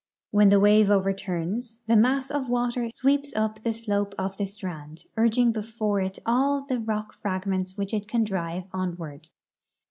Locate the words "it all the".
6.01-6.79